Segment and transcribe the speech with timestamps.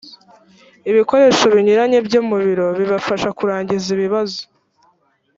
[0.91, 4.41] ibikoresho binyuranye byo mu biro bibafasha kurangiza ibibazo